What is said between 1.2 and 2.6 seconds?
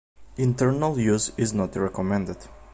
is not recommended.